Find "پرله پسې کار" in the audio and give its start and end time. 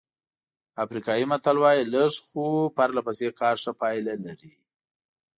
2.77-3.55